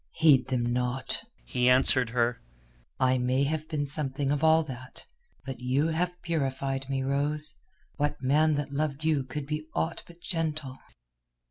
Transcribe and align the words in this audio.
"Heed 0.13 0.47
them 0.47 0.63
not," 0.63 1.25
he 1.45 1.69
answered 1.69 2.09
her. 2.09 2.41
"I 2.99 3.19
may 3.19 3.43
have 3.43 3.69
been 3.69 3.85
something 3.85 4.31
of 4.31 4.43
all 4.43 4.63
that, 4.63 5.05
but 5.45 5.59
you 5.59 5.89
have 5.89 6.19
purified 6.23 6.89
me, 6.89 7.03
Rose. 7.03 7.53
What 7.97 8.19
man 8.19 8.55
that 8.55 8.71
loved 8.73 9.05
you 9.05 9.23
could 9.23 9.45
be 9.45 9.67
aught 9.75 10.01
but 10.07 10.19
gentle." 10.19 10.79